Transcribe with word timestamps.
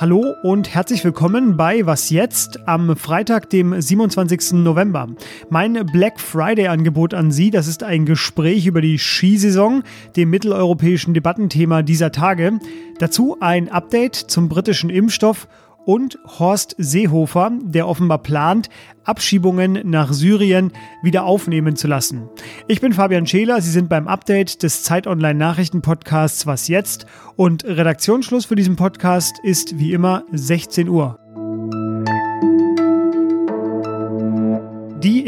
Hallo 0.00 0.34
und 0.42 0.74
herzlich 0.74 1.04
willkommen 1.04 1.56
bei 1.56 1.86
Was 1.86 2.10
jetzt 2.10 2.66
am 2.66 2.96
Freitag, 2.96 3.48
dem 3.50 3.80
27. 3.80 4.54
November. 4.54 5.06
Mein 5.50 5.86
Black 5.92 6.18
Friday-Angebot 6.18 7.14
an 7.14 7.30
Sie, 7.30 7.52
das 7.52 7.68
ist 7.68 7.84
ein 7.84 8.06
Gespräch 8.06 8.66
über 8.66 8.80
die 8.80 8.98
Skisaison, 8.98 9.84
dem 10.16 10.30
mitteleuropäischen 10.30 11.14
Debattenthema 11.14 11.82
dieser 11.82 12.10
Tage. 12.10 12.58
Dazu 12.98 13.36
ein 13.38 13.68
Update 13.68 14.16
zum 14.16 14.48
britischen 14.48 14.90
Impfstoff 14.90 15.46
und 15.86 16.18
Horst 16.38 16.74
Seehofer, 16.78 17.52
der 17.62 17.88
offenbar 17.88 18.18
plant, 18.18 18.68
Abschiebungen 19.04 19.80
nach 19.84 20.12
Syrien 20.12 20.72
wieder 21.02 21.24
aufnehmen 21.24 21.76
zu 21.76 21.88
lassen. 21.88 22.28
Ich 22.68 22.80
bin 22.80 22.92
Fabian 22.92 23.26
Scheler, 23.26 23.60
Sie 23.60 23.70
sind 23.70 23.88
beim 23.88 24.08
Update 24.08 24.62
des 24.62 24.82
Zeit 24.82 25.06
Online 25.06 25.38
Nachrichten 25.38 25.82
Podcasts 25.82 26.46
Was 26.46 26.68
jetzt 26.68 27.06
und 27.36 27.64
Redaktionsschluss 27.64 28.46
für 28.46 28.56
diesen 28.56 28.76
Podcast 28.76 29.38
ist 29.42 29.78
wie 29.78 29.92
immer 29.92 30.24
16 30.32 30.88
Uhr. 30.88 31.18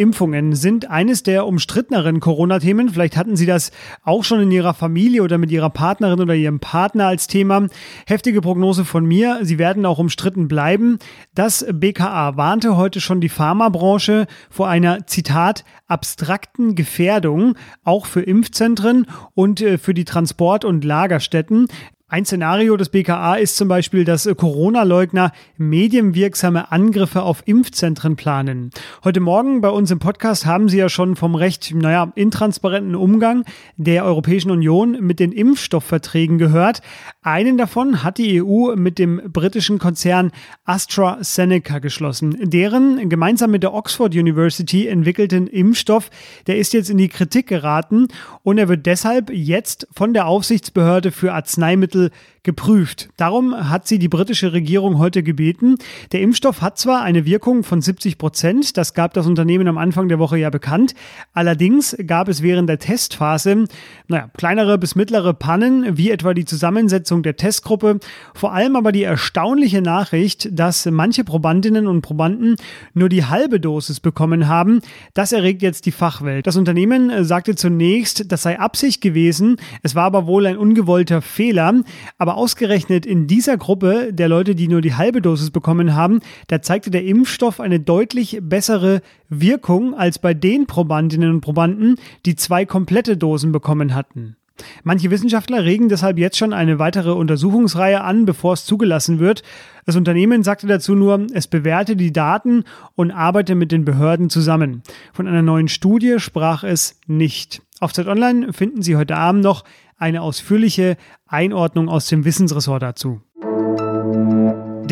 Impfungen 0.02 0.56
sind 0.56 0.90
eines 0.90 1.22
der 1.22 1.46
umstritteneren 1.46 2.18
Corona-Themen. 2.18 2.88
Vielleicht 2.88 3.16
hatten 3.16 3.36
Sie 3.36 3.46
das 3.46 3.70
auch 4.02 4.24
schon 4.24 4.40
in 4.40 4.50
Ihrer 4.50 4.74
Familie 4.74 5.22
oder 5.22 5.38
mit 5.38 5.52
Ihrer 5.52 5.70
Partnerin 5.70 6.20
oder 6.20 6.34
Ihrem 6.34 6.58
Partner 6.58 7.06
als 7.06 7.28
Thema. 7.28 7.68
Heftige 8.06 8.40
Prognose 8.40 8.84
von 8.84 9.06
mir. 9.06 9.38
Sie 9.42 9.58
werden 9.58 9.86
auch 9.86 9.98
umstritten 9.98 10.48
bleiben. 10.48 10.98
Das 11.36 11.64
BKA 11.72 12.36
warnte 12.36 12.76
heute 12.76 13.00
schon 13.00 13.20
die 13.20 13.28
Pharmabranche 13.28 14.26
vor 14.50 14.68
einer, 14.68 15.06
Zitat, 15.06 15.64
abstrakten 15.86 16.74
Gefährdung, 16.74 17.54
auch 17.84 18.06
für 18.06 18.22
Impfzentren 18.22 19.06
und 19.34 19.60
äh, 19.60 19.78
für 19.78 19.94
die 19.94 20.04
Transport- 20.04 20.64
und 20.64 20.84
Lagerstätten. 20.84 21.68
Ein 22.12 22.26
Szenario 22.26 22.76
des 22.76 22.90
BKA 22.90 23.36
ist 23.36 23.56
zum 23.56 23.68
Beispiel, 23.68 24.04
dass 24.04 24.28
Corona-Leugner 24.36 25.32
medienwirksame 25.56 26.70
Angriffe 26.70 27.22
auf 27.22 27.42
Impfzentren 27.46 28.16
planen. 28.16 28.70
Heute 29.02 29.20
Morgen 29.20 29.62
bei 29.62 29.70
uns 29.70 29.90
im 29.90 29.98
Podcast 29.98 30.44
haben 30.44 30.68
Sie 30.68 30.76
ja 30.76 30.90
schon 30.90 31.16
vom 31.16 31.34
recht, 31.34 31.72
naja, 31.74 32.12
intransparenten 32.14 32.96
Umgang 32.96 33.46
der 33.78 34.04
Europäischen 34.04 34.50
Union 34.50 34.98
mit 35.00 35.20
den 35.20 35.32
Impfstoffverträgen 35.32 36.36
gehört. 36.36 36.82
Einen 37.22 37.56
davon 37.56 38.02
hat 38.02 38.18
die 38.18 38.42
EU 38.42 38.76
mit 38.76 38.98
dem 38.98 39.22
britischen 39.32 39.78
Konzern 39.78 40.32
AstraZeneca 40.66 41.78
geschlossen. 41.78 42.36
Deren 42.42 43.08
gemeinsam 43.08 43.50
mit 43.52 43.62
der 43.62 43.72
Oxford 43.72 44.14
University 44.14 44.86
entwickelten 44.86 45.46
Impfstoff, 45.46 46.10
der 46.46 46.58
ist 46.58 46.74
jetzt 46.74 46.90
in 46.90 46.98
die 46.98 47.08
Kritik 47.08 47.46
geraten 47.46 48.08
und 48.42 48.58
er 48.58 48.68
wird 48.68 48.84
deshalb 48.84 49.30
jetzt 49.30 49.88
von 49.92 50.12
der 50.12 50.26
Aufsichtsbehörde 50.26 51.10
für 51.10 51.32
Arzneimittel 51.32 52.01
side. 52.08 52.12
Geprüft. 52.42 53.08
Darum 53.16 53.70
hat 53.70 53.86
sie 53.86 53.98
die 53.98 54.08
britische 54.08 54.52
Regierung 54.52 54.98
heute 54.98 55.22
gebeten. 55.22 55.76
Der 56.10 56.20
Impfstoff 56.20 56.60
hat 56.60 56.76
zwar 56.76 57.02
eine 57.02 57.24
Wirkung 57.24 57.62
von 57.62 57.80
70 57.80 58.18
Prozent, 58.18 58.76
das 58.76 58.94
gab 58.94 59.14
das 59.14 59.26
Unternehmen 59.26 59.68
am 59.68 59.78
Anfang 59.78 60.08
der 60.08 60.18
Woche 60.18 60.38
ja 60.38 60.50
bekannt. 60.50 60.94
Allerdings 61.32 61.96
gab 62.06 62.28
es 62.28 62.42
während 62.42 62.68
der 62.68 62.80
Testphase, 62.80 63.66
naja, 64.08 64.28
kleinere 64.36 64.76
bis 64.78 64.96
mittlere 64.96 65.34
Pannen, 65.34 65.96
wie 65.96 66.10
etwa 66.10 66.34
die 66.34 66.44
Zusammensetzung 66.44 67.22
der 67.22 67.36
Testgruppe. 67.36 68.00
Vor 68.34 68.52
allem 68.52 68.74
aber 68.74 68.90
die 68.90 69.04
erstaunliche 69.04 69.80
Nachricht, 69.80 70.48
dass 70.50 70.86
manche 70.86 71.22
Probandinnen 71.22 71.86
und 71.86 72.02
Probanden 72.02 72.56
nur 72.92 73.08
die 73.08 73.24
halbe 73.24 73.60
Dosis 73.60 74.00
bekommen 74.00 74.48
haben. 74.48 74.80
Das 75.14 75.32
erregt 75.32 75.62
jetzt 75.62 75.86
die 75.86 75.92
Fachwelt. 75.92 76.46
Das 76.46 76.56
Unternehmen 76.56 77.24
sagte 77.24 77.54
zunächst, 77.54 78.32
das 78.32 78.42
sei 78.42 78.58
Absicht 78.58 79.00
gewesen. 79.00 79.56
Es 79.82 79.94
war 79.94 80.04
aber 80.04 80.26
wohl 80.26 80.46
ein 80.46 80.56
ungewollter 80.56 81.22
Fehler. 81.22 81.74
Aber 82.18 82.31
ausgerechnet 82.36 83.06
in 83.06 83.26
dieser 83.26 83.56
Gruppe 83.56 84.12
der 84.12 84.28
Leute, 84.28 84.54
die 84.54 84.68
nur 84.68 84.80
die 84.80 84.94
halbe 84.94 85.22
Dosis 85.22 85.50
bekommen 85.50 85.94
haben, 85.94 86.20
da 86.48 86.62
zeigte 86.62 86.90
der 86.90 87.04
Impfstoff 87.04 87.60
eine 87.60 87.80
deutlich 87.80 88.38
bessere 88.42 89.02
Wirkung 89.28 89.94
als 89.94 90.18
bei 90.18 90.34
den 90.34 90.66
Probandinnen 90.66 91.30
und 91.30 91.40
Probanden, 91.40 91.96
die 92.26 92.36
zwei 92.36 92.64
komplette 92.64 93.16
Dosen 93.16 93.52
bekommen 93.52 93.94
hatten. 93.94 94.36
Manche 94.84 95.10
Wissenschaftler 95.10 95.64
regen 95.64 95.88
deshalb 95.88 96.18
jetzt 96.18 96.36
schon 96.36 96.52
eine 96.52 96.78
weitere 96.78 97.12
Untersuchungsreihe 97.12 98.02
an, 98.02 98.24
bevor 98.24 98.54
es 98.54 98.64
zugelassen 98.64 99.18
wird. 99.18 99.42
Das 99.86 99.96
Unternehmen 99.96 100.42
sagte 100.42 100.66
dazu 100.66 100.94
nur, 100.94 101.26
es 101.32 101.46
bewerte 101.46 101.96
die 101.96 102.12
Daten 102.12 102.64
und 102.94 103.10
arbeite 103.10 103.54
mit 103.54 103.72
den 103.72 103.84
Behörden 103.84 104.30
zusammen. 104.30 104.82
Von 105.12 105.26
einer 105.26 105.42
neuen 105.42 105.68
Studie 105.68 106.16
sprach 106.18 106.64
es 106.64 107.00
nicht. 107.06 107.62
Auf 107.80 107.92
Zeit 107.92 108.06
Online 108.06 108.52
finden 108.52 108.82
Sie 108.82 108.96
heute 108.96 109.16
Abend 109.16 109.42
noch 109.42 109.64
eine 109.96 110.22
ausführliche 110.22 110.96
Einordnung 111.26 111.88
aus 111.88 112.06
dem 112.06 112.24
Wissensressort 112.24 112.82
dazu. 112.82 113.20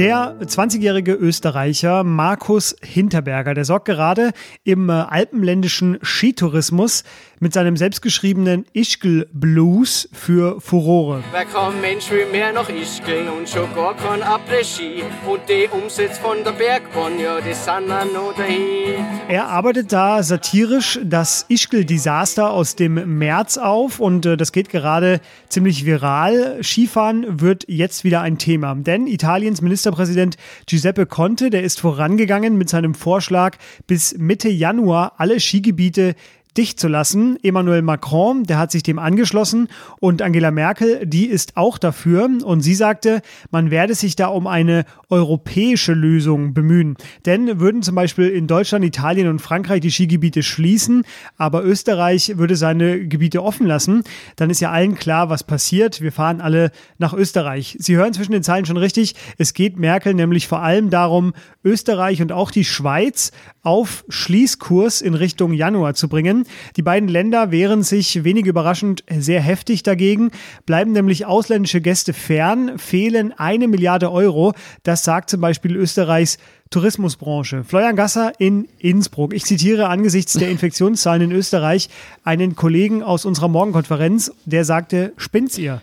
Der 0.01 0.39
20-jährige 0.41 1.13
Österreicher 1.13 2.05
Markus 2.05 2.77
Hinterberger, 2.81 3.55
der 3.55 3.65
sorgt 3.65 3.87
gerade 3.87 4.31
im 4.65 4.89
äh, 4.89 4.93
alpenländischen 4.93 5.99
Skitourismus 6.01 7.05
mit 7.41 7.55
seinem 7.55 7.77
selbstgeschriebenen 7.77 8.67
Ischgl 8.75 9.27
Blues 9.33 10.09
für 10.13 10.61
Furore. 10.61 11.25
Wer 11.33 11.47
kein 11.47 11.81
Mensch 11.81 12.11
will 12.11 12.27
mehr 12.31 12.53
nach 12.53 12.69
Ischgl 12.69 13.29
und 13.37 13.49
schon 13.49 13.75
gar 13.75 13.97
kein 13.97 14.23
Après-Ski 14.23 15.03
und 15.27 15.41
die 15.49 15.67
Umsätze 15.71 16.21
von 16.21 16.45
der 16.45 16.53
Bergbahn, 16.53 17.19
ja, 17.19 17.41
die 17.41 17.55
sind 17.55 17.89
noch 17.89 18.35
dahin. 18.37 19.05
Er 19.29 19.47
arbeitet 19.49 19.91
da 19.91 20.23
satirisch 20.23 21.01
das 21.03 21.47
Ischgl-Desaster 21.49 22.51
aus 22.51 22.77
dem 22.77 23.19
März 23.19 23.57
auf 23.57 24.01
und 24.01 24.27
äh, 24.27 24.37
das 24.37 24.53
geht 24.53 24.69
gerade 24.69 25.21
ziemlich 25.49 25.87
viral. 25.87 26.59
Skifahren 26.63 27.41
wird 27.41 27.65
jetzt 27.69 28.05
wieder 28.05 28.21
ein 28.21 28.37
Thema, 28.37 28.75
denn 28.75 29.07
Italiens 29.07 29.63
Ministerpräsident 29.63 30.37
Giuseppe 30.67 31.07
Conte, 31.07 31.49
der 31.49 31.63
ist 31.63 31.81
vorangegangen 31.81 32.59
mit 32.59 32.69
seinem 32.69 32.95
Vorschlag, 32.95 33.57
bis 33.87 34.19
Mitte 34.19 34.51
Januar 34.51 35.15
alle 35.17 35.41
Skigebiete 35.41 36.15
dicht 36.57 36.81
zu 36.81 36.89
lassen. 36.89 37.39
Emmanuel 37.43 37.83
Macron, 37.83 38.45
der 38.45 38.59
hat 38.59 38.71
sich 38.71 38.83
dem 38.83 38.99
angeschlossen 38.99 39.69
und 40.01 40.23
Angela 40.23 40.51
Merkel, 40.51 41.07
die 41.07 41.27
ist 41.27 41.57
auch 41.57 41.79
dafür 41.79 42.29
und 42.45 42.61
sie 42.61 42.75
sagte, 42.75 43.23
man 43.51 43.71
werde 43.71 43.95
sich 43.95 44.17
da 44.17 44.27
um 44.27 44.47
eine 44.47 44.85
europäische 45.09 45.93
Lösung 45.93 46.55
bemühen. 46.55 46.97
Denn 47.27 47.61
würden 47.61 47.83
zum 47.83 47.95
Beispiel 47.95 48.29
in 48.29 48.47
Deutschland, 48.47 48.85
Italien 48.85 49.29
und 49.29 49.41
Frankreich 49.41 49.81
die 49.81 49.91
Skigebiete 49.91 50.43
schließen, 50.43 51.05
aber 51.37 51.65
Österreich 51.65 52.37
würde 52.37 52.57
seine 52.57 53.07
Gebiete 53.07 53.43
offen 53.43 53.67
lassen, 53.67 54.03
dann 54.37 54.51
ist 54.51 54.61
ja 54.61 54.71
allen 54.71 54.95
klar, 54.95 55.31
was 55.31 55.45
passiert. 55.45 56.01
Wir 56.01 56.13
fahren 56.13 56.41
alle 56.41 56.71
nach 56.99 57.13
Österreich. 57.13 57.77
Sie 57.79 57.97
hören 57.97 58.13
zwischen 58.13 58.33
den 58.33 58.43
Zeilen 58.43 58.67
schon 58.67 58.77
richtig. 58.77 59.15
Es 59.39 59.55
geht 59.55 59.77
Merkel 59.77 60.15
nämlich 60.15 60.49
vor 60.49 60.63
allem 60.63 60.91
darum, 60.91 61.33
Österreich 61.65 62.23
und 62.23 62.33
auch 62.33 62.51
die 62.51 62.65
Schweiz 62.65 63.33
auf 63.63 64.05
Schließkurs 64.09 65.01
in 65.01 65.15
Richtung 65.15 65.53
Januar 65.53 65.95
zu 65.95 66.09
bringen. 66.09 66.40
Die 66.77 66.83
beiden 66.83 67.09
Länder 67.09 67.51
wehren 67.51 67.83
sich 67.83 68.25
wenig 68.25 68.47
überraschend 68.47 69.05
sehr 69.11 69.41
heftig 69.41 69.83
dagegen, 69.83 70.31
bleiben 70.67 70.93
nämlich 70.93 71.27
ausländische 71.27 71.81
Gäste 71.81 72.13
fern, 72.13 72.79
fehlen 72.79 73.33
eine 73.37 73.69
Milliarde 73.69 74.11
Euro. 74.13 74.55
Das 74.83 75.05
sagt 75.05 75.31
zum 75.31 75.41
Beispiel 75.41 75.77
Österreichs 75.77 76.39
Tourismusbranche. 76.71 77.65
Florian 77.65 77.97
Gasser 77.97 78.33
in 78.39 78.69
Innsbruck. 78.79 79.35
Ich 79.35 79.45
zitiere 79.45 79.89
angesichts 79.89 80.35
der 80.35 80.51
Infektionszahlen 80.51 81.23
in 81.23 81.33
Österreich 81.33 81.89
einen 82.23 82.55
Kollegen 82.55 83.03
aus 83.03 83.25
unserer 83.25 83.49
Morgenkonferenz, 83.49 84.33
der 84.45 84.65
sagte, 84.65 85.13
spinnt's 85.17 85.59
ihr? 85.59 85.83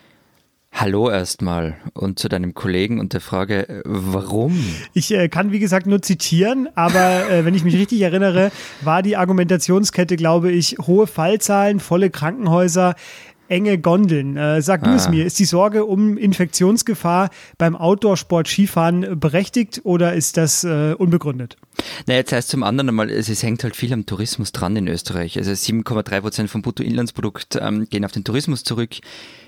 Hallo 0.72 1.10
erstmal 1.10 1.78
und 1.94 2.20
zu 2.20 2.30
deinem 2.30 2.54
Kollegen 2.54 3.00
und 3.00 3.14
der 3.14 3.22
Frage, 3.22 3.68
äh, 3.68 3.82
warum? 3.86 4.64
Ich 4.94 5.12
äh, 5.12 5.28
kann, 5.28 5.52
wie 5.52 5.60
gesagt, 5.60 5.88
nur 5.88 6.02
zitieren, 6.02 6.70
aber 6.76 7.30
äh, 7.30 7.46
wenn 7.46 7.56
ich 7.56 7.64
mich 7.64 7.76
richtig 7.76 8.02
erinnere, 8.02 8.52
war 8.82 9.02
die 9.02 9.18
Argumentationskette, 9.18 10.18
glaube 10.18 10.52
ich, 10.52 10.78
hohe 10.80 11.08
Fallzahlen, 11.08 11.80
volle 11.80 12.10
Krankenhäuser, 12.10 12.96
enge 13.50 13.78
Gondeln. 13.80 14.38
Äh, 14.38 14.62
sag 14.62 14.84
du 14.84 14.90
ah. 14.90 14.96
es 14.96 15.10
mir, 15.10 15.26
ist 15.26 15.40
die 15.40 15.46
Sorge 15.46 15.86
um 15.86 16.18
Infektionsgefahr 16.18 17.30
beim 17.58 17.76
Outdoor-Sport 17.76 18.48
Skifahren 18.48 19.20
berechtigt 19.20 19.82
oder 19.84 20.14
ist 20.14 20.38
das 20.38 20.64
äh, 20.64 20.94
unbegründet? 20.98 21.58
Na, 22.06 22.16
jetzt 22.16 22.32
heißt 22.32 22.50
zum 22.50 22.64
anderen 22.64 22.90
einmal, 22.90 23.10
es, 23.10 23.30
es, 23.30 23.44
hängt 23.44 23.64
halt 23.64 23.76
viel 23.76 23.94
am 23.94 24.06
Tourismus 24.06 24.52
dran 24.52 24.76
in 24.76 24.88
Österreich. 24.88 25.38
Also 25.38 25.52
7,3 25.52 26.22
Prozent 26.22 26.50
vom 26.50 26.62
Bruttoinlandsprodukt 26.62 27.58
ähm, 27.62 27.88
gehen 27.90 28.06
auf 28.06 28.12
den 28.12 28.24
Tourismus 28.24 28.64
zurück. 28.64 28.96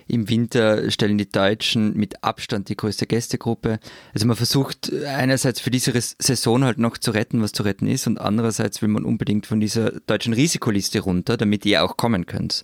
Im 0.10 0.28
Winter 0.28 0.90
stellen 0.90 1.20
die 1.20 1.30
Deutschen 1.30 1.96
mit 1.96 2.24
Abstand 2.24 2.70
die 2.70 2.76
größte 2.76 3.06
Gästegruppe. 3.06 3.80
Also 4.14 4.26
man 4.26 4.36
versucht 4.36 4.92
einerseits 5.06 5.62
für 5.62 5.70
diese 5.70 5.94
Saison 5.94 6.64
halt 6.64 6.80
noch 6.80 6.98
zu 6.98 7.12
retten, 7.12 7.42
was 7.44 7.52
zu 7.52 7.62
retten 7.62 7.88
ist, 7.88 8.08
und 8.08 8.20
andererseits 8.20 8.82
will 8.82 8.90
man 8.90 9.06
unbedingt 9.06 9.46
von 9.46 9.60
dieser 9.60 9.92
deutschen 10.08 10.34
Risikoliste 10.34 11.02
runter, 11.02 11.38
damit 11.38 11.64
ihr 11.66 11.84
auch 11.84 11.96
kommen 11.96 12.26
könnt. 12.26 12.64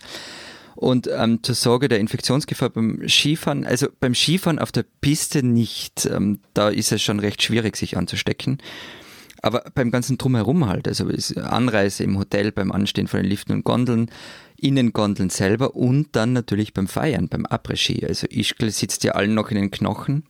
Und 0.75 1.07
ähm, 1.15 1.44
zur 1.44 1.56
Sorge 1.56 1.88
der 1.88 2.00
Infektionsgefahr 2.00 2.71
beim 2.71 3.07
Skifahren, 3.07 3.63
also 3.63 3.88
beim 4.00 4.15
Skifahren 4.15 4.59
auf 4.59 4.71
der 4.71 4.83
Piste 5.00 5.44
nicht. 5.44 6.06
Ähm, 6.06 6.39
da 6.53 6.69
ist 6.69 6.91
es 6.91 7.01
schon 7.01 7.19
recht 7.19 7.44
schwierig, 7.44 7.77
sich 7.77 7.95
anzustecken. 7.95 8.57
Aber 9.45 9.63
beim 9.75 9.92
ganzen 9.92 10.18
Drumherum 10.18 10.65
halt, 10.65 10.88
also 10.88 11.07
Anreise 11.39 12.03
im 12.03 12.18
Hotel, 12.18 12.51
beim 12.51 12.71
Anstehen 12.71 13.06
von 13.06 13.21
den 13.21 13.30
Liften 13.30 13.53
und 13.53 13.63
Gondeln, 13.63 14.09
Innengondeln 14.57 15.30
selber 15.30 15.75
und 15.75 16.15
dann 16.15 16.33
natürlich 16.33 16.74
beim 16.74 16.88
Feiern, 16.88 17.30
beim 17.30 17.45
Après-Ski. 17.45 18.07
Also 18.07 18.25
Ischgl 18.27 18.71
sitzt 18.71 19.03
ja 19.03 19.12
allen 19.12 19.36
noch 19.36 19.51
in 19.51 19.57
den 19.57 19.69
Knochen. 19.69 20.24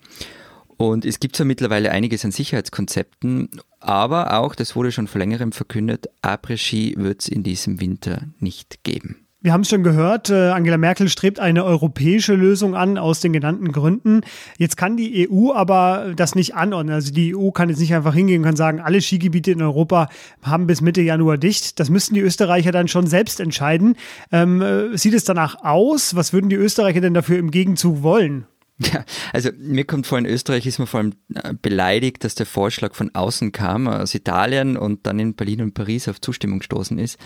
Und 0.75 1.06
es 1.06 1.21
gibt 1.21 1.38
zwar 1.38 1.45
mittlerweile 1.45 1.91
einiges 1.91 2.25
an 2.25 2.31
Sicherheitskonzepten, 2.31 3.62
aber 3.79 4.38
auch, 4.38 4.53
das 4.53 4.75
wurde 4.75 4.91
schon 4.91 5.07
vor 5.07 5.19
längerem 5.19 5.53
verkündet, 5.53 6.07
Après-Ski 6.21 6.95
wird 6.97 7.21
es 7.21 7.29
in 7.29 7.44
diesem 7.44 7.79
Winter 7.79 8.27
nicht 8.39 8.83
geben. 8.83 9.25
Wir 9.45 9.53
haben 9.53 9.62
es 9.62 9.69
schon 9.69 9.83
gehört, 9.83 10.31
äh, 10.31 10.50
Angela 10.50 10.80
Merkel 10.80 11.07
strebt 11.07 11.39
eine 11.39 11.63
europäische 11.65 12.33
Lösung 12.33 12.75
an 12.75 12.97
aus 12.97 13.19
den 13.19 13.31
genannten 13.31 13.71
Gründen. 13.71 14.21
Jetzt 14.57 14.75
kann 14.75 14.97
die 14.97 15.30
EU 15.30 15.53
aber 15.53 16.13
das 16.15 16.33
nicht 16.33 16.56
anordnen. 16.56 16.95
Also 16.95 17.13
die 17.13 17.36
EU 17.36 17.51
kann 17.51 17.69
jetzt 17.69 17.77
nicht 17.77 17.94
einfach 17.94 18.15
hingehen 18.15 18.39
und 18.39 18.45
kann 18.45 18.56
sagen, 18.56 18.80
alle 18.80 19.00
Skigebiete 19.01 19.51
in 19.51 19.62
Europa 19.62 20.09
haben 20.42 20.65
bis 20.65 20.81
Mitte 20.81 21.03
Januar 21.03 21.38
dicht. 21.38 21.80
Das 21.80 21.92
müssten 21.92 22.15
die 22.15 22.21
Österreicher 22.21 22.71
dann 22.71 22.88
schon 22.88 23.06
selbst 23.06 23.39
entscheiden. 23.39 23.97
Ähm, 24.31 24.63
äh, 24.63 24.97
sieht 24.97 25.13
es 25.13 25.25
danach 25.25 25.63
aus? 25.63 26.15
Was 26.15 26.33
würden 26.33 26.50
die 26.50 26.56
Österreicher 26.56 27.01
denn 27.01 27.13
dafür 27.13 27.38
im 27.38 27.51
Gegenzug 27.51 28.01
wollen? 28.01 28.47
Ja, 28.80 29.06
also 29.31 29.51
mir 29.59 29.86
kommt 29.86 30.07
vor, 30.07 30.18
in 30.18 30.25
Österreich 30.25 30.65
ist 30.65 30.80
man 30.80 30.88
vor 30.88 31.01
allem 31.01 31.13
äh, 31.36 31.53
beleidigt, 31.62 32.24
dass 32.24 32.33
der 32.33 32.47
Vorschlag 32.47 32.95
von 32.95 33.13
außen 33.13 33.51
kam, 33.51 33.88
aus 33.88 34.15
Italien 34.15 34.75
und 34.75 35.06
dann 35.06 35.19
in 35.19 35.36
Berlin 35.36 35.62
und 35.62 35.75
Paris 35.75 36.07
auf 36.07 36.19
Zustimmung 36.19 36.59
gestoßen 36.59 36.97
ist. 36.97 37.19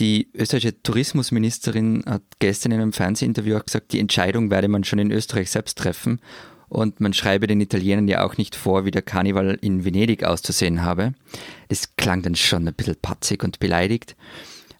Die 0.00 0.28
österreichische 0.34 0.82
Tourismusministerin 0.82 2.02
hat 2.06 2.22
gestern 2.40 2.72
in 2.72 2.80
einem 2.80 2.92
Fernsehinterview 2.92 3.56
auch 3.56 3.64
gesagt, 3.64 3.92
die 3.92 4.00
Entscheidung 4.00 4.50
werde 4.50 4.68
man 4.68 4.82
schon 4.82 4.98
in 4.98 5.12
Österreich 5.12 5.50
selbst 5.50 5.78
treffen 5.78 6.20
und 6.68 7.00
man 7.00 7.12
schreibe 7.12 7.46
den 7.46 7.60
Italienern 7.60 8.08
ja 8.08 8.24
auch 8.24 8.36
nicht 8.36 8.56
vor, 8.56 8.84
wie 8.84 8.90
der 8.90 9.02
Karneval 9.02 9.56
in 9.60 9.84
Venedig 9.84 10.24
auszusehen 10.24 10.82
habe. 10.82 11.14
Das 11.68 11.94
klang 11.96 12.22
dann 12.22 12.34
schon 12.34 12.66
ein 12.66 12.74
bisschen 12.74 12.96
patzig 13.00 13.44
und 13.44 13.60
beleidigt. 13.60 14.16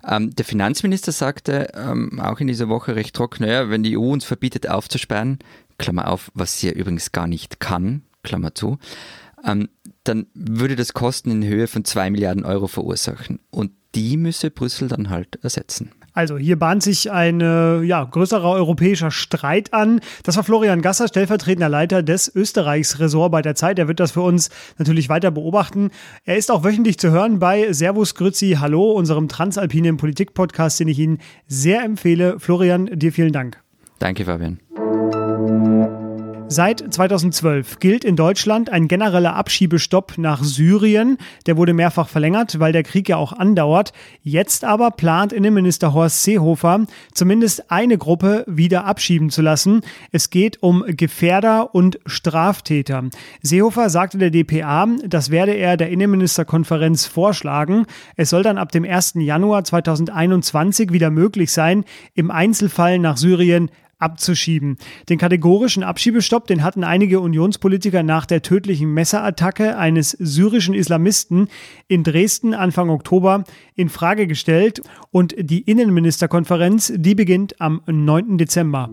Ähm, 0.07 0.35
der 0.35 0.45
Finanzminister 0.45 1.13
sagte 1.13 1.69
ähm, 1.75 2.21
auch 2.21 2.41
in 2.41 2.49
dieser 2.49 2.69
Woche 2.69 2.97
recht 2.97 3.15
trocken, 3.15 3.45
naja, 3.45 3.71
wenn 3.71 3.85
die 3.85 3.97
EU 3.97 4.11
uns 4.11 4.25
verbietet 4.25 4.69
aufzusperren, 4.69 5.39
Klammer 5.79 6.09
auf, 6.09 6.33
was 6.35 6.59
sie 6.59 6.69
ja 6.69 6.73
übrigens 6.73 7.13
gar 7.13 7.29
nicht 7.29 7.61
kann, 7.61 8.03
Klammer 8.25 8.55
zu, 8.55 8.79
ähm, 9.47 9.69
dann 10.03 10.27
würde 10.35 10.77
das 10.77 10.93
Kosten 10.93 11.31
in 11.31 11.45
Höhe 11.45 11.69
von 11.69 11.85
zwei 11.85 12.11
Milliarden 12.11 12.45
Euro 12.45 12.67
verursachen. 12.67 13.39
Und 13.51 13.71
die 13.95 14.17
müsse 14.17 14.51
Brüssel 14.51 14.89
dann 14.89 15.11
halt 15.11 15.39
ersetzen. 15.43 15.91
Also 16.15 16.39
hier 16.39 16.57
bahnt 16.57 16.83
sich 16.83 17.11
ein 17.11 17.41
äh, 17.41 17.83
ja, 17.83 18.05
größerer 18.05 18.49
europäischer 18.53 19.11
Streit 19.11 19.75
an. 19.75 20.01
Das 20.23 20.37
war 20.37 20.45
Florian 20.45 20.81
Gasser, 20.81 21.09
stellvertretender 21.09 21.69
Leiter 21.69 22.05
des 22.05 22.33
Österreichs-Ressort 22.33 23.33
bei 23.33 23.43
der 23.43 23.57
Zeit. 23.57 23.81
Er 23.81 23.89
wird 23.89 23.99
das 23.99 24.13
für 24.13 24.21
uns 24.21 24.51
natürlich 24.79 25.09
weiter 25.09 25.33
beobachten. 25.33 25.91
Er 26.25 26.37
ist 26.37 26.53
auch 26.53 26.63
wöchentlich 26.63 26.99
zu 26.99 27.11
hören 27.11 27.41
bei 27.41 27.73
Servus 27.73 28.15
Grüzi 28.15 28.59
Hallo, 28.61 28.93
unserem 28.93 29.27
transalpinen 29.27 29.97
Politik-Podcast, 29.97 30.79
den 30.79 30.89
ich 30.89 31.01
Ihnen 31.01 31.19
sehr 31.49 31.83
empfehle. 31.83 32.39
Florian, 32.39 32.87
dir 32.87 33.13
vielen 33.13 33.33
Dank. 33.33 33.61
Danke, 33.99 34.25
Fabian. 34.25 34.61
Seit 36.49 36.85
2012 36.95 37.81
gilt 37.81 38.05
in 38.05 38.17
Deutschland 38.17 38.71
ein 38.71 38.87
genereller 38.87 39.35
Abschiebestopp 39.35 40.19
nach 40.19 40.45
Syrien. 40.45 41.17
Der 41.47 41.57
wurde 41.57 41.73
mehrfach 41.73 42.09
verlängert, 42.09 42.61
weil 42.61 42.73
der 42.73 42.83
Krieg 42.83 43.09
ja 43.09 43.17
auch 43.17 43.33
andauert. 43.33 43.93
Jetzt 44.23 44.63
aber 44.63 44.91
plant 44.91 45.33
Innenminister 45.33 45.95
Horst 45.95 46.23
Seehofer, 46.23 46.87
zumindest 47.15 47.71
eine 47.73 47.97
Gruppe 47.97 48.45
wieder 48.47 48.85
abschieben 48.85 49.31
zu 49.31 49.41
lassen. 49.41 49.81
Es 50.13 50.29
geht 50.29 50.63
um 50.63 50.85
Gefährder 50.87 51.75
und 51.75 51.99
Straftäter. 52.05 53.05
Seehofer 53.43 53.89
sagte 53.89 54.19
der 54.19 54.31
DPA, 54.31 54.87
das 55.07 55.31
werde 55.31 55.53
er 55.53 55.77
der 55.79 55.89
Innenministerkonferenz 55.89 57.07
vorschlagen. 57.07 57.87
Es 58.17 58.31
soll 58.31 58.43
dann 58.43 58.59
ab 58.59 58.71
dem 58.71 58.85
1. 58.85 59.15
Januar 59.17 59.65
2021 59.65 60.93
wieder 60.93 61.11
möglich 61.11 61.51
sein, 61.53 61.85
im 62.15 62.31
Einzelfall 62.31 62.99
nach 62.99 63.17
Syrien 63.17 63.71
abzuschieben. 64.05 64.77
Den 65.09 65.19
kategorischen 65.19 65.83
Abschiebestopp, 65.83 66.47
den 66.47 66.63
hatten 66.63 66.85
einige 66.85 67.21
Unionspolitiker 67.21 68.03
nach 68.03 68.27
der 68.27 68.43
tödlichen 68.43 68.93
Messerattacke 68.93 69.77
eines 69.77 70.11
syrischen 70.11 70.75
Islamisten 70.75 71.49
in 71.89 72.05
Dresden 72.05 72.55
Anfang 72.55 72.91
Oktober 72.91 73.45
in 73.75 73.89
Frage 73.89 74.27
gestellt 74.27 74.83
und 75.11 75.35
die 75.39 75.63
Innenministerkonferenz, 75.63 76.93
die 76.95 77.15
beginnt 77.15 77.61
am 77.61 77.81
9. 77.87 78.39
Dezember. 78.39 78.91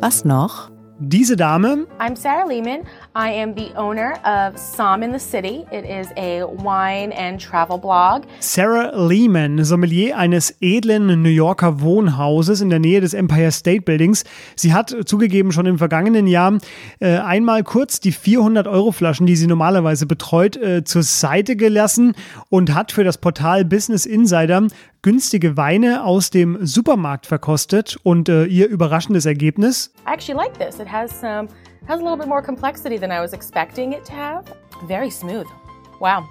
Was 0.00 0.24
noch? 0.24 0.70
Diese 1.00 1.36
Dame. 1.36 1.86
I'm 2.00 2.16
Sarah 2.16 2.48
Lehman. 2.48 2.80
I 3.14 3.30
am 3.30 3.54
the 3.54 3.72
owner 3.76 4.14
of 4.24 4.58
Som 4.58 5.04
in 5.04 5.12
the 5.12 5.20
City. 5.20 5.64
It 5.70 5.84
is 5.84 6.08
a 6.16 6.42
wine 6.42 7.12
and 7.12 7.40
travel 7.40 7.78
blog. 7.78 8.24
Sarah 8.40 8.90
Lehman, 8.96 9.64
Sommelier 9.64 10.16
eines 10.16 10.56
edlen 10.60 11.22
New 11.22 11.28
Yorker 11.28 11.80
Wohnhauses 11.82 12.60
in 12.60 12.68
der 12.68 12.80
Nähe 12.80 13.00
des 13.00 13.14
Empire 13.14 13.52
State 13.52 13.82
Buildings. 13.82 14.24
Sie 14.56 14.74
hat 14.74 14.96
zugegeben 15.04 15.52
schon 15.52 15.66
im 15.66 15.78
vergangenen 15.78 16.26
Jahr 16.26 16.58
äh, 16.98 17.18
einmal 17.18 17.62
kurz 17.62 18.00
die 18.00 18.10
400 18.10 18.66
Euro 18.66 18.90
Flaschen, 18.90 19.26
die 19.26 19.36
sie 19.36 19.46
normalerweise 19.46 20.04
betreut, 20.04 20.56
äh, 20.56 20.82
zur 20.82 21.04
Seite 21.04 21.54
gelassen 21.54 22.14
und 22.48 22.74
hat 22.74 22.90
für 22.90 23.04
das 23.04 23.18
Portal 23.18 23.64
Business 23.64 24.04
Insider 24.04 24.66
günstige 25.02 25.56
Weine 25.56 26.04
aus 26.04 26.30
dem 26.30 26.64
Supermarkt 26.66 27.26
verkostet 27.26 27.98
und 28.02 28.28
äh, 28.28 28.44
ihr 28.44 28.68
überraschendes 28.68 29.26
Ergebnis. 29.26 29.92
I 30.06 30.12
actually 30.12 30.36
like 30.36 30.58
this. 30.58 30.80
It 30.80 30.90
has 30.90 31.10
some 31.20 31.48
has 31.86 32.00
a 32.00 32.02
little 32.02 32.16
bit 32.16 32.28
more 32.28 32.42
complexity 32.42 32.98
than 32.98 33.10
I 33.10 33.20
was 33.20 33.32
expecting 33.32 33.92
it 33.92 34.04
to 34.04 34.12
have. 34.12 34.44
Very 34.86 35.10
smooth. 35.10 35.46
Wow. 36.00 36.24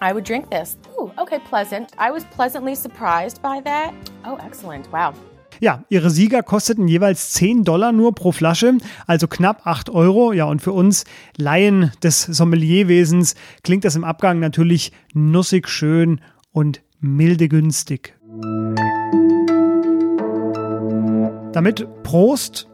I 0.00 0.12
would 0.12 0.24
drink 0.24 0.50
this. 0.50 0.78
Ooh, 0.98 1.10
okay, 1.18 1.40
pleasant. 1.48 1.90
I 1.98 2.10
was 2.10 2.24
pleasantly 2.34 2.74
surprised 2.74 3.42
by 3.42 3.60
that. 3.64 3.92
Oh, 4.24 4.38
excellent. 4.46 4.90
Wow. 4.92 5.14
Ja, 5.60 5.84
ihre 5.90 6.08
Sieger 6.08 6.42
kosteten 6.42 6.88
jeweils 6.88 7.32
10 7.32 7.64
Dollar 7.64 7.92
nur 7.92 8.14
pro 8.14 8.32
Flasche, 8.32 8.78
also 9.06 9.26
knapp 9.28 9.66
8 9.66 9.90
Euro. 9.90 10.32
Ja, 10.32 10.44
und 10.46 10.62
für 10.62 10.72
uns 10.72 11.04
Laien 11.36 11.92
des 12.02 12.22
Sommelierwesens 12.22 13.34
klingt 13.62 13.84
das 13.84 13.94
im 13.94 14.04
Abgang 14.04 14.38
natürlich 14.38 14.92
nussig 15.12 15.68
schön 15.68 16.22
und 16.52 16.80
milde 17.00 17.48
günstig. 17.48 18.14
Damit 21.52 21.86
Prost 22.04 22.68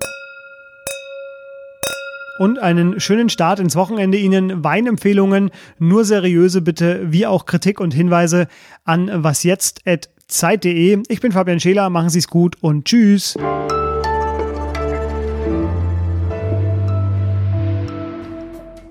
und 2.39 2.59
einen 2.59 3.01
schönen 3.01 3.29
Start 3.29 3.61
ins 3.61 3.77
Wochenende 3.77 4.19
Ihnen. 4.19 4.63
Weinempfehlungen, 4.63 5.51
nur 5.79 6.05
seriöse 6.05 6.61
bitte, 6.61 7.13
wie 7.13 7.27
auch 7.27 7.47
Kritik 7.47 7.81
und 7.81 7.95
Hinweise 7.95 8.49
an 8.85 9.11
wasjetzt.zeit.de. 9.25 11.03
Ich 11.09 11.21
bin 11.21 11.33
Fabian 11.33 11.61
Scheler, 11.61 11.89
machen 11.91 12.11
Sie 12.11 12.19
es 12.19 12.29
gut 12.29 12.57
und 12.61 12.85
tschüss. 12.85 13.37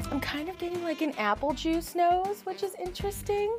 I'm 0.10 0.20
kind 0.20 0.50
of 0.50 0.58
getting 0.58 0.82
like 0.84 1.02
an 1.02 1.14
apple 1.18 1.54
juice 1.56 1.94
nose, 1.96 2.44
which 2.46 2.64
is 2.64 2.74
interesting. 2.84 3.50